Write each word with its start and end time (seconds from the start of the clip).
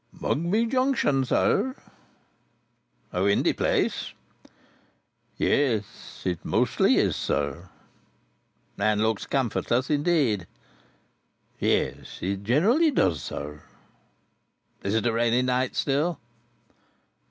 "Mugby 0.19 0.65
Junction, 0.65 1.25
sir." 1.25 1.75
"A 3.13 3.21
windy 3.23 3.53
place!" 3.53 4.13
"Yes, 5.37 6.23
it 6.25 6.43
mostly 6.43 6.95
is, 6.95 7.15
sir." 7.15 7.69
"And 8.79 9.03
looks 9.03 9.27
comfortless 9.27 9.91
indeed!" 9.91 10.47
"Yes, 11.59 12.17
it 12.19 12.43
generally 12.43 12.89
does, 12.89 13.21
sir." 13.21 13.61
"Is 14.81 14.95
it 14.95 15.05
a 15.05 15.13
rainy 15.13 15.43
night 15.43 15.75
still?" 15.75 16.17